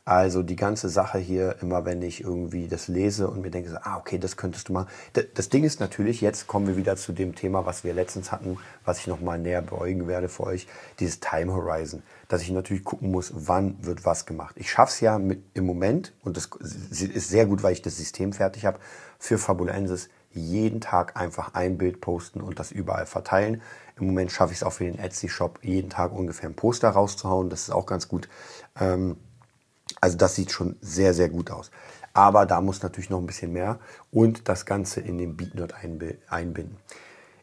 Also 0.07 0.41
die 0.41 0.55
ganze 0.55 0.87
Sache 0.87 1.17
hier, 1.17 1.57
immer 1.61 1.83
wenn 1.83 2.01
ich 2.01 2.23
irgendwie 2.23 2.69
das 2.69 2.87
lese 2.87 3.27
und 3.27 3.41
mir 3.41 3.51
denke, 3.51 3.77
ah, 3.83 3.97
okay, 3.97 4.17
das 4.17 4.37
könntest 4.37 4.69
du 4.69 4.73
machen. 4.73 4.87
Das 5.33 5.49
Ding 5.49 5.65
ist 5.65 5.81
natürlich, 5.81 6.21
jetzt 6.21 6.47
kommen 6.47 6.65
wir 6.65 6.77
wieder 6.77 6.95
zu 6.95 7.11
dem 7.11 7.35
Thema, 7.35 7.65
was 7.65 7.83
wir 7.83 7.93
letztens 7.93 8.31
hatten, 8.31 8.57
was 8.85 8.99
ich 8.99 9.07
nochmal 9.07 9.37
näher 9.37 9.61
beäugen 9.61 10.07
werde 10.07 10.29
für 10.29 10.43
euch, 10.43 10.65
dieses 11.01 11.19
Time 11.19 11.51
Horizon. 11.53 12.03
Dass 12.29 12.41
ich 12.41 12.51
natürlich 12.51 12.85
gucken 12.85 13.11
muss, 13.11 13.33
wann 13.35 13.75
wird 13.81 14.05
was 14.05 14.25
gemacht. 14.25 14.55
Ich 14.57 14.71
schaffe 14.71 14.93
es 14.93 15.01
ja 15.01 15.19
mit, 15.19 15.43
im 15.55 15.65
Moment, 15.65 16.13
und 16.23 16.37
das 16.37 16.45
ist 16.55 17.27
sehr 17.27 17.45
gut, 17.45 17.61
weil 17.61 17.73
ich 17.73 17.81
das 17.81 17.97
System 17.97 18.31
fertig 18.31 18.65
habe, 18.65 18.79
für 19.19 19.37
Fabulensis 19.37 20.07
jeden 20.31 20.79
Tag 20.79 21.19
einfach 21.19 21.53
ein 21.53 21.77
Bild 21.77 21.99
posten 21.99 22.39
und 22.39 22.59
das 22.59 22.71
überall 22.71 23.07
verteilen. 23.07 23.61
Im 23.99 24.05
Moment 24.05 24.31
schaffe 24.31 24.53
ich 24.53 24.59
es 24.59 24.63
auch 24.63 24.71
für 24.71 24.85
den 24.85 24.99
Etsy-Shop, 24.99 25.59
jeden 25.63 25.89
Tag 25.89 26.13
ungefähr 26.13 26.47
ein 26.47 26.55
Poster 26.55 26.91
rauszuhauen. 26.91 27.49
Das 27.49 27.63
ist 27.63 27.71
auch 27.71 27.85
ganz 27.85 28.07
gut. 28.07 28.29
Ähm, 28.79 29.17
also 30.01 30.17
das 30.17 30.35
sieht 30.35 30.51
schon 30.51 30.77
sehr, 30.81 31.13
sehr 31.13 31.29
gut 31.29 31.51
aus. 31.51 31.71
Aber 32.13 32.45
da 32.45 32.61
muss 32.61 32.81
natürlich 32.81 33.09
noch 33.09 33.19
ein 33.19 33.27
bisschen 33.27 33.53
mehr 33.53 33.79
und 34.11 34.49
das 34.49 34.65
Ganze 34.65 35.01
in 35.01 35.17
den 35.17 35.37
BeatNode 35.37 35.75
einbinden. 36.29 36.77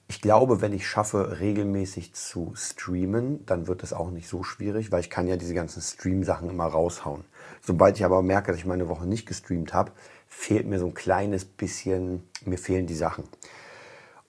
Ich 0.07 0.21
glaube, 0.21 0.61
wenn 0.61 0.73
ich 0.75 0.87
schaffe, 0.87 1.41
regelmäßig 1.41 2.13
zu 2.13 2.53
streamen, 2.57 3.47
dann 3.47 3.67
wird 3.67 3.83
es 3.83 3.95
auch 3.95 4.11
nicht 4.11 4.29
so 4.29 4.43
schwierig, 4.43 4.93
weil 4.93 5.01
ich 5.01 5.09
kann 5.09 5.27
ja 5.27 5.37
diese 5.37 5.55
ganzen 5.55 5.81
Stream-Sachen 5.81 6.51
immer 6.51 6.67
raushauen. 6.67 7.25
Sobald 7.63 7.97
ich 7.97 8.05
aber 8.05 8.21
merke, 8.21 8.53
dass 8.53 8.61
ich 8.61 8.67
meine 8.67 8.89
Woche 8.89 9.07
nicht 9.07 9.27
gestreamt 9.27 9.73
habe, 9.73 9.93
fehlt 10.29 10.67
mir 10.67 10.79
so 10.79 10.87
ein 10.87 10.95
kleines 10.95 11.47
bisschen, 11.47 12.29
mir 12.45 12.59
fehlen 12.59 12.87
die 12.87 12.95
Sachen. 12.95 13.25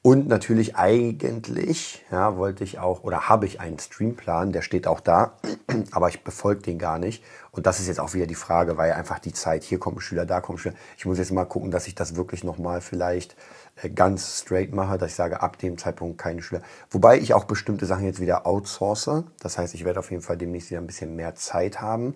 Und 0.05 0.27
natürlich 0.27 0.75
eigentlich, 0.75 2.05
ja, 2.11 2.37
wollte 2.37 2.63
ich 2.63 2.77
auch 2.77 3.03
oder 3.03 3.27
habe 3.27 3.47
ich 3.47 3.59
einen 3.59 3.79
Streamplan, 3.79 4.51
der 4.51 4.61
steht 4.61 4.85
auch 4.85 4.99
da, 4.99 5.33
aber 5.91 6.09
ich 6.09 6.23
befolge 6.23 6.61
den 6.61 6.77
gar 6.77 6.99
nicht. 6.99 7.23
Und 7.49 7.65
das 7.65 7.79
ist 7.79 7.87
jetzt 7.87 7.99
auch 7.99 8.13
wieder 8.13 8.27
die 8.27 8.35
Frage, 8.35 8.77
weil 8.77 8.91
einfach 8.91 9.17
die 9.17 9.33
Zeit, 9.33 9.63
hier 9.63 9.79
kommt 9.79 9.97
ein 9.97 10.01
Schüler, 10.01 10.27
da 10.27 10.41
kommt 10.41 10.59
ein 10.59 10.61
Schüler. 10.61 10.75
Ich 10.95 11.07
muss 11.07 11.17
jetzt 11.17 11.31
mal 11.31 11.45
gucken, 11.45 11.71
dass 11.71 11.87
ich 11.87 11.95
das 11.95 12.15
wirklich 12.15 12.43
nochmal 12.43 12.81
vielleicht 12.81 13.35
äh, 13.81 13.89
ganz 13.89 14.41
straight 14.41 14.75
mache, 14.75 14.99
dass 14.99 15.09
ich 15.09 15.15
sage, 15.15 15.41
ab 15.41 15.57
dem 15.57 15.75
Zeitpunkt 15.79 16.19
keine 16.19 16.43
Schüler. 16.43 16.61
Wobei 16.91 17.17
ich 17.17 17.33
auch 17.33 17.45
bestimmte 17.45 17.87
Sachen 17.87 18.05
jetzt 18.05 18.19
wieder 18.19 18.45
outsource. 18.45 19.23
Das 19.39 19.57
heißt, 19.57 19.73
ich 19.73 19.85
werde 19.85 20.01
auf 20.01 20.11
jeden 20.11 20.21
Fall 20.21 20.37
demnächst 20.37 20.69
wieder 20.69 20.81
ein 20.81 20.85
bisschen 20.87 21.15
mehr 21.15 21.33
Zeit 21.33 21.81
haben. 21.81 22.13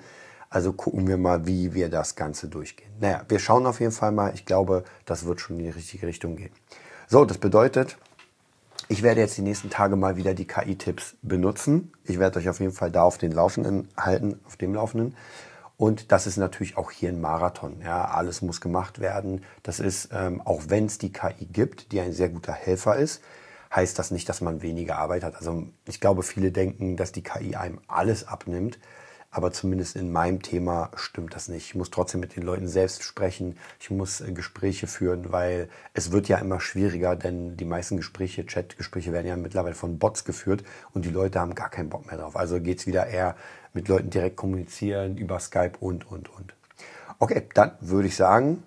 Also 0.52 0.74
gucken 0.74 1.08
wir 1.08 1.18
mal, 1.18 1.48
wie 1.48 1.74
wir 1.74 1.90
das 1.90 2.16
Ganze 2.16 2.50
durchgehen. 2.50 2.92
Naja, 3.00 3.24
wir 3.28 3.40
schauen 3.40 3.66
auf 3.66 3.80
jeden 3.80 3.94
Fall 3.94 4.12
mal. 4.12 4.32
Ich 4.36 4.46
glaube, 4.46 4.84
das 5.06 5.26
wird 5.26 5.42
schon 5.42 5.58
in 5.58 5.64
die 5.64 5.72
richtige 5.72 6.06
Richtung 6.06 6.36
gehen. 6.36 6.52
So, 7.12 7.26
das 7.26 7.40
bedeutet, 7.40 7.98
ich 8.88 9.02
werde 9.02 9.22
jetzt 9.22 9.36
die 9.36 9.42
nächsten 9.42 9.72
Tage 9.72 9.96
mal 9.96 10.16
wieder 10.16 10.36
die 10.36 10.46
KI-Tipps 10.46 11.16
benutzen. 11.24 11.92
Ich 12.04 12.20
werde 12.20 12.38
euch 12.38 12.50
auf 12.50 12.60
jeden 12.60 12.72
Fall 12.72 12.92
da 12.92 13.02
auf 13.02 13.18
den 13.18 13.32
Laufenden 13.32 13.88
halten, 13.98 14.40
auf 14.46 14.58
dem 14.58 14.76
Laufenden. 14.76 15.16
Und 15.76 16.12
das 16.12 16.28
ist 16.28 16.38
natürlich 16.38 16.78
auch 16.78 16.92
hier 16.92 17.10
ein 17.10 17.20
Marathon. 17.20 17.82
Ja, 17.82 18.06
alles 18.06 18.44
muss 18.44 18.62
gemacht 18.62 19.00
werden. 19.00 19.44
Das 19.64 19.80
ist, 19.80 20.10
ähm, 20.14 20.40
auch 20.42 20.66
wenn 20.68 20.86
es 20.86 21.00
die 21.00 21.12
KI 21.12 21.48
gibt, 21.48 21.94
die 21.94 22.00
ein 22.00 22.14
sehr 22.14 22.30
guter 22.30 22.54
Helfer 22.54 22.98
ist, 22.98 23.24
heißt 23.76 23.98
das 23.98 24.12
nicht, 24.12 24.30
dass 24.30 24.42
man 24.42 24.62
weniger 24.62 25.00
Arbeit 25.00 25.24
hat. 25.24 25.36
Also 25.36 25.64
ich 25.88 26.00
glaube, 26.00 26.22
viele 26.22 26.52
denken, 26.52 26.96
dass 26.96 27.12
die 27.12 27.24
KI 27.24 27.56
einem 27.56 27.80
alles 27.88 28.28
abnimmt. 28.28 28.78
Aber 29.32 29.52
zumindest 29.52 29.96
in 29.96 30.12
meinem 30.12 30.42
Thema 30.42 30.90
stimmt 30.96 31.36
das 31.36 31.50
nicht. 31.50 31.68
Ich 31.68 31.76
muss 31.76 31.92
trotzdem 31.92 32.20
mit 32.20 32.36
den 32.36 32.44
Leuten 32.44 32.68
selbst 32.68 33.04
sprechen. 33.04 33.58
Ich 33.80 33.92
muss 33.92 34.22
äh, 34.22 34.32
Gespräche 34.32 34.88
führen, 34.88 35.32
weil 35.32 35.70
es 35.94 36.12
wird 36.12 36.28
ja 36.28 36.38
immer 36.38 36.60
schwieriger, 36.60 37.16
denn 37.16 37.56
die 37.56 37.66
meisten 37.66 37.98
Gespräche, 37.98 38.44
Chatgespräche 38.44 39.14
werden 39.14 39.28
ja 39.28 39.36
mittlerweile 39.36 39.76
von 39.76 40.00
Bots 40.00 40.26
geführt 40.26 40.64
und 40.94 41.06
die 41.06 41.12
Leute 41.12 41.40
haben 41.40 41.54
gar 41.54 41.70
keinen 41.70 41.90
Bock 41.90 42.08
mehr 42.08 42.18
drauf. 42.18 42.36
Also 42.36 42.60
geht 42.60 42.80
es 42.80 42.88
wieder 42.88 43.08
eher 43.08 43.36
mit 43.74 43.88
Leuten 43.88 44.10
direkt 44.10 44.36
kommunizieren 44.36 45.18
über 45.18 45.40
Skype 45.40 45.74
und, 45.80 46.10
und, 46.10 46.30
und. 46.36 46.56
Okay, 47.20 47.44
dann 47.54 47.74
würde 47.82 48.08
ich 48.08 48.16
sagen, 48.16 48.64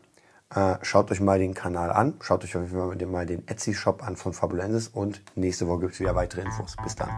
äh, 0.55 0.77
schaut 0.83 1.11
euch 1.11 1.21
mal 1.21 1.39
den 1.39 1.55
Kanal 1.55 1.91
an. 1.91 2.15
Schaut 2.21 2.45
euch 2.45 2.57
auf 2.57 2.63
jeden 2.63 2.77
Fall 2.77 3.07
mal 3.07 3.27
den 3.27 3.47
Etsy-Shop 3.49 4.03
an 4.07 4.17
von 4.17 4.33
Fabulensis 4.33 4.89
und 4.89 5.23
nächste 5.35 5.67
Woche 5.69 5.81
gibt 5.81 5.95
es 5.95 6.01
wieder 6.01 6.15
weitere 6.15 6.43
Infos. 6.43 6.77
Bis 6.83 6.95
dann. 6.95 7.09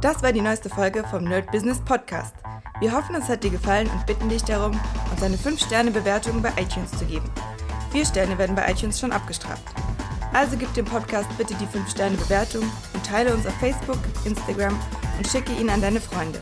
Das 0.00 0.22
war 0.22 0.32
die 0.32 0.40
neueste 0.40 0.68
Folge 0.68 1.04
vom 1.10 1.24
Nerd 1.24 1.50
Business 1.50 1.80
Podcast. 1.80 2.34
Wir 2.80 2.92
hoffen, 2.92 3.16
es 3.16 3.28
hat 3.28 3.42
dir 3.42 3.50
gefallen 3.50 3.88
und 3.90 4.06
bitten 4.06 4.28
dich 4.28 4.44
darum, 4.44 4.78
uns 5.10 5.22
eine 5.22 5.36
5-Sterne-Bewertung 5.36 6.40
bei 6.42 6.50
iTunes 6.60 6.90
zu 6.92 7.04
geben. 7.04 7.28
Vier 7.90 8.04
Sterne 8.04 8.38
werden 8.38 8.54
bei 8.54 8.70
iTunes 8.70 9.00
schon 9.00 9.12
abgestraft. 9.12 9.64
Also 10.32 10.56
gib 10.56 10.72
dem 10.74 10.84
Podcast 10.84 11.28
bitte 11.38 11.54
die 11.54 11.66
5-Sterne-Bewertung 11.66 12.62
und 12.94 13.06
teile 13.06 13.34
uns 13.34 13.46
auf 13.46 13.54
Facebook, 13.54 13.98
Instagram 14.24 14.78
und 15.16 15.26
schicke 15.26 15.52
ihn 15.52 15.70
an 15.70 15.80
deine 15.80 16.00
Freunde. 16.00 16.40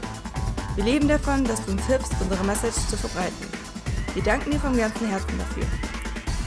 Wir 0.74 0.84
leben 0.84 1.08
davon, 1.08 1.44
dass 1.44 1.64
du 1.64 1.72
uns 1.72 1.86
hilfst, 1.86 2.12
unsere 2.20 2.44
Message 2.44 2.76
zu 2.88 2.96
verbreiten. 2.96 3.46
Wir 4.12 4.22
danken 4.22 4.50
dir 4.50 4.60
vom 4.60 4.76
ganzen 4.76 5.08
Herzen 5.08 5.38
dafür. 5.38 5.64